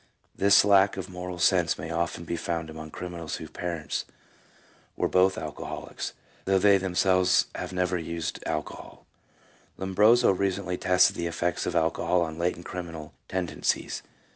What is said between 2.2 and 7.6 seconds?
be found among criminals whose parents were both alcoholics, though they themselves